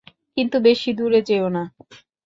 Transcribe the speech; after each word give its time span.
কিন্তু 0.37 0.57
বেশি 0.61 0.89
দূরে 0.93 1.19
যেওনা। 1.27 1.63